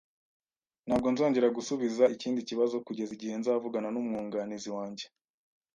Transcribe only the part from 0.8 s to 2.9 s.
Ntabwo nzongera gusubiza ikindi kibazo